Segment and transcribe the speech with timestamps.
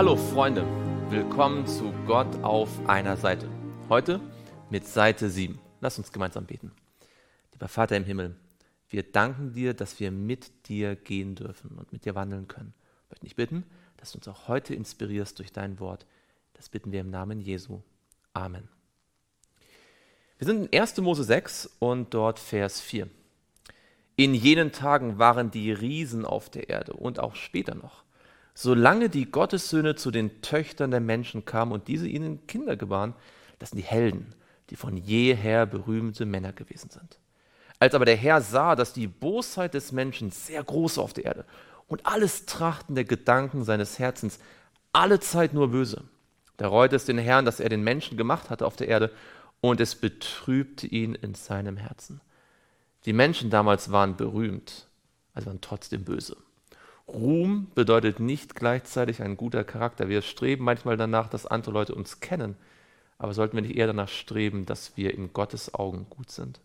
[0.00, 0.64] Hallo Freunde,
[1.10, 3.46] willkommen zu Gott auf einer Seite.
[3.90, 4.18] Heute
[4.70, 5.58] mit Seite 7.
[5.82, 6.72] Lass uns gemeinsam beten.
[7.52, 8.34] Lieber Vater im Himmel,
[8.88, 12.72] wir danken dir, dass wir mit dir gehen dürfen und mit dir wandeln können.
[13.04, 13.66] Ich möchte dich bitten,
[13.98, 16.06] dass du uns auch heute inspirierst durch dein Wort.
[16.54, 17.82] Das bitten wir im Namen Jesu.
[18.32, 18.70] Amen.
[20.38, 20.96] Wir sind in 1.
[21.02, 23.06] Mose 6 und dort Vers 4.
[24.16, 28.02] In jenen Tagen waren die Riesen auf der Erde und auch später noch
[28.62, 33.14] solange die Gottessöhne zu den Töchtern der Menschen kamen und diese ihnen Kinder gebaren,
[33.58, 34.34] das sind die Helden,
[34.68, 37.18] die von jeher berühmte Männer gewesen sind.
[37.78, 41.46] Als aber der Herr sah, dass die Bosheit des Menschen sehr groß auf der Erde
[41.88, 44.38] und alles Trachten der Gedanken seines Herzens
[44.92, 46.04] alle Zeit nur böse,
[46.58, 49.10] da reute es den Herrn, dass er den Menschen gemacht hatte auf der Erde
[49.62, 52.20] und es betrübte ihn in seinem Herzen.
[53.06, 54.86] Die Menschen damals waren berühmt,
[55.32, 56.36] also waren trotzdem böse.
[57.12, 60.08] Ruhm bedeutet nicht gleichzeitig ein guter Charakter.
[60.08, 62.56] Wir streben manchmal danach, dass andere Leute uns kennen,
[63.18, 66.60] aber sollten wir nicht eher danach streben, dass wir in Gottes Augen gut sind?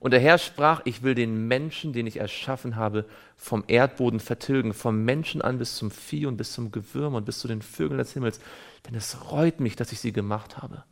[0.00, 4.74] Und der Herr sprach, ich will den Menschen, den ich erschaffen habe, vom Erdboden vertilgen,
[4.74, 7.98] vom Menschen an bis zum Vieh und bis zum Gewürm und bis zu den Vögeln
[7.98, 8.40] des Himmels,
[8.86, 10.84] denn es reut mich, dass ich sie gemacht habe.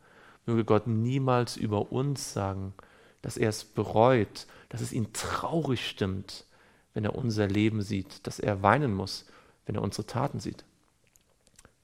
[0.45, 2.73] Möge Gott niemals über uns sagen,
[3.21, 6.45] dass er es bereut, dass es ihn traurig stimmt,
[6.93, 9.25] wenn er unser Leben sieht, dass er weinen muss,
[9.65, 10.63] wenn er unsere Taten sieht.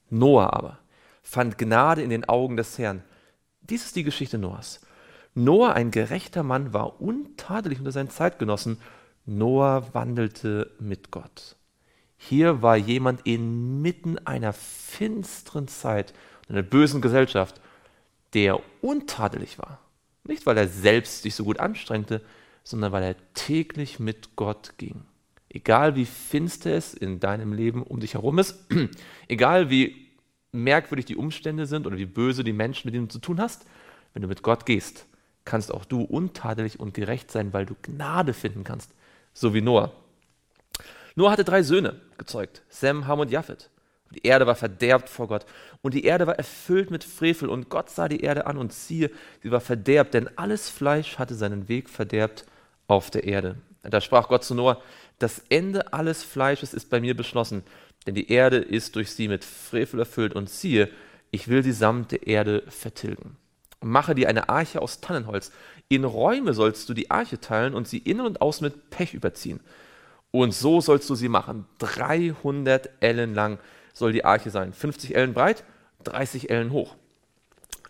[0.08, 0.78] Noah aber
[1.22, 3.02] fand Gnade in den Augen des Herrn.
[3.60, 4.80] Dies ist die Geschichte Noahs.
[5.34, 8.78] Noah, ein gerechter Mann, war untadelig unter seinen Zeitgenossen.
[9.26, 11.56] Noah wandelte mit Gott.
[12.16, 16.12] Hier war jemand inmitten einer finsteren Zeit,
[16.48, 17.60] einer bösen Gesellschaft,
[18.34, 19.78] der untadelig war.
[20.24, 22.22] Nicht, weil er selbst sich so gut anstrengte,
[22.70, 25.02] sondern weil er täglich mit Gott ging.
[25.48, 28.64] Egal wie finster es in deinem Leben um dich herum ist,
[29.28, 30.08] egal wie
[30.52, 33.66] merkwürdig die Umstände sind oder wie böse die Menschen, mit denen du zu tun hast,
[34.14, 35.06] wenn du mit Gott gehst,
[35.44, 38.92] kannst auch du untadelig und gerecht sein, weil du Gnade finden kannst,
[39.32, 39.92] so wie Noah.
[41.16, 43.70] Noah hatte drei Söhne gezeugt, Sem, Ham und Japhet.
[44.12, 45.46] Die Erde war verderbt vor Gott
[45.82, 49.10] und die Erde war erfüllt mit Frevel und Gott sah die Erde an und siehe,
[49.42, 52.44] sie war verderbt, denn alles Fleisch hatte seinen Weg verderbt
[52.90, 53.56] auf der Erde.
[53.82, 54.82] Da sprach Gott zu Noah,
[55.18, 57.62] das Ende alles Fleisches ist bei mir beschlossen,
[58.06, 60.88] denn die Erde ist durch sie mit Frevel erfüllt und siehe,
[61.30, 63.36] ich will sie samt der Erde vertilgen.
[63.82, 65.52] Mache dir eine Arche aus Tannenholz.
[65.88, 69.60] In Räume sollst du die Arche teilen und sie innen und außen mit Pech überziehen.
[70.30, 71.66] Und so sollst du sie machen.
[71.78, 73.58] 300 Ellen lang
[73.94, 74.72] soll die Arche sein.
[74.72, 75.64] 50 Ellen breit,
[76.04, 76.94] 30 Ellen hoch.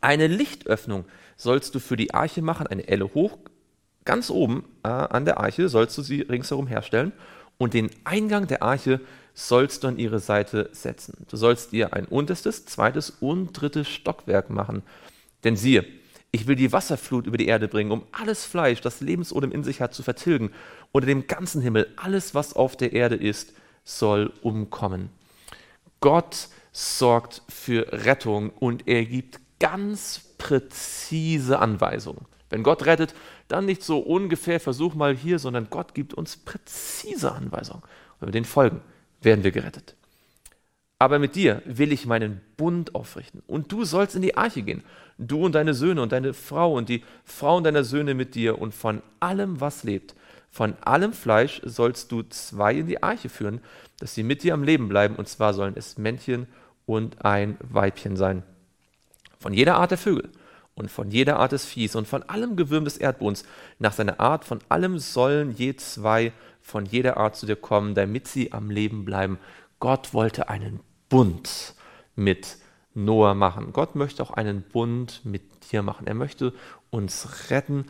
[0.00, 1.04] Eine Lichtöffnung
[1.36, 3.38] sollst du für die Arche machen, eine Elle hoch,
[4.10, 7.12] ganz oben äh, an der Arche sollst du sie ringsherum herstellen
[7.58, 9.00] und den Eingang der Arche
[9.34, 11.26] sollst du an ihre Seite setzen.
[11.30, 14.82] Du sollst ihr ein unterstes, zweites und drittes Stockwerk machen.
[15.44, 15.84] Denn siehe,
[16.32, 19.80] ich will die Wasserflut über die Erde bringen, um alles Fleisch, das Lebensodem in sich
[19.80, 20.50] hat, zu vertilgen.
[20.90, 23.52] Unter dem ganzen Himmel, alles, was auf der Erde ist,
[23.84, 25.10] soll umkommen.
[26.00, 32.26] Gott sorgt für Rettung und er gibt ganz präzise Anweisungen.
[32.50, 33.14] Wenn Gott rettet,
[33.48, 37.82] dann nicht so ungefähr, versuch mal hier, sondern Gott gibt uns präzise Anweisungen.
[38.18, 38.82] Wenn wir den folgen,
[39.22, 39.94] werden wir gerettet.
[40.98, 43.42] Aber mit dir will ich meinen Bund aufrichten.
[43.46, 44.82] Und du sollst in die Arche gehen.
[45.16, 48.60] Du und deine Söhne und deine Frau und die Frauen deiner Söhne mit dir.
[48.60, 50.14] Und von allem, was lebt,
[50.50, 53.60] von allem Fleisch sollst du zwei in die Arche führen,
[53.98, 55.16] dass sie mit dir am Leben bleiben.
[55.16, 56.46] Und zwar sollen es Männchen
[56.84, 58.42] und ein Weibchen sein.
[59.38, 60.28] Von jeder Art der Vögel
[60.80, 63.44] und von jeder Art des Viehs und von allem Gewürm des Erdbodens,
[63.78, 68.26] nach seiner Art, von allem sollen je zwei von jeder Art zu dir kommen, damit
[68.26, 69.38] sie am Leben bleiben.
[69.78, 71.74] Gott wollte einen Bund
[72.16, 72.56] mit
[72.94, 73.72] Noah machen.
[73.72, 76.06] Gott möchte auch einen Bund mit dir machen.
[76.06, 76.52] Er möchte
[76.90, 77.84] uns retten,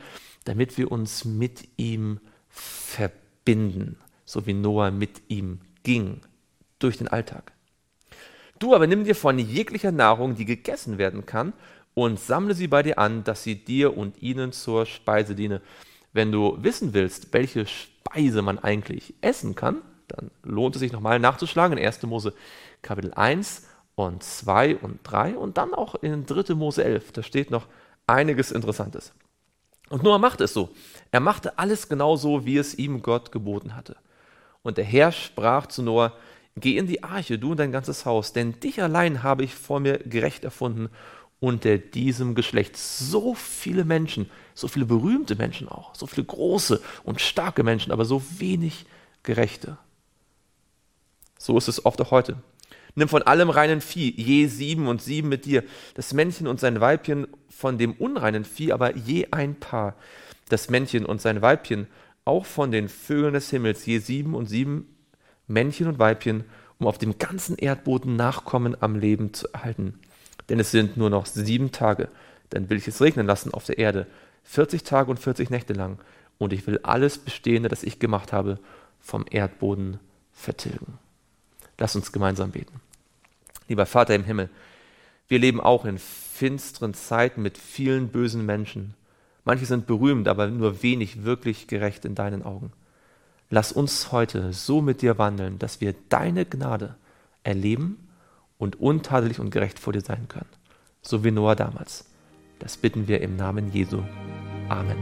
[0.44, 6.20] damit wir uns mit ihm verbinden, so wie Noah mit ihm ging
[6.80, 7.52] durch den Alltag.
[8.58, 11.54] Du aber nimm dir von jeglicher Nahrung, die gegessen werden kann,
[11.94, 15.60] und sammle sie bei dir an, dass sie dir und ihnen zur Speise diene.
[16.12, 21.18] Wenn du wissen willst, welche Speise man eigentlich essen kann, dann lohnt es sich nochmal
[21.18, 22.02] nachzuschlagen in 1.
[22.02, 22.34] Mose
[22.82, 26.54] Kapitel 1 und 2 und 3 und dann auch in 3.
[26.54, 27.12] Mose 11.
[27.12, 27.66] Da steht noch
[28.06, 29.12] einiges Interessantes.
[29.88, 30.70] Und Noah machte es so.
[31.10, 33.96] Er machte alles genauso, wie es ihm Gott geboten hatte.
[34.62, 36.12] Und der Herr sprach zu Noah,
[36.56, 39.78] Geh in die Arche, du und dein ganzes Haus, denn dich allein habe ich vor
[39.80, 40.90] mir gerecht erfunden
[41.40, 47.20] unter diesem Geschlecht so viele Menschen, so viele berühmte Menschen auch, so viele große und
[47.20, 48.84] starke Menschen, aber so wenig
[49.22, 49.78] Gerechte.
[51.38, 52.36] So ist es oft auch heute.
[52.94, 55.64] Nimm von allem reinen Vieh je sieben und sieben mit dir,
[55.94, 59.94] das Männchen und sein Weibchen von dem unreinen Vieh, aber je ein Paar,
[60.48, 61.86] das Männchen und sein Weibchen
[62.24, 64.94] auch von den Vögeln des Himmels, je sieben und sieben
[65.46, 66.44] Männchen und Weibchen,
[66.78, 69.98] um auf dem ganzen Erdboden Nachkommen am Leben zu erhalten.
[70.50, 72.08] Denn es sind nur noch sieben Tage,
[72.50, 74.06] dann will ich es regnen lassen auf der Erde,
[74.42, 75.98] 40 Tage und 40 Nächte lang,
[76.38, 78.58] und ich will alles Bestehende, das ich gemacht habe,
[78.98, 80.00] vom Erdboden
[80.32, 80.98] vertilgen.
[81.78, 82.80] Lass uns gemeinsam beten.
[83.68, 84.50] Lieber Vater im Himmel,
[85.28, 88.94] wir leben auch in finsteren Zeiten mit vielen bösen Menschen.
[89.44, 92.72] Manche sind berühmt, aber nur wenig wirklich gerecht in deinen Augen.
[93.50, 96.96] Lass uns heute so mit dir wandeln, dass wir deine Gnade
[97.44, 98.09] erleben
[98.60, 100.48] und untadelig und gerecht vor dir sein können,
[101.02, 102.04] so wie Noah damals.
[102.60, 104.02] Das bitten wir im Namen Jesu.
[104.68, 104.98] Amen.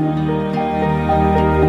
[0.00, 1.67] Musik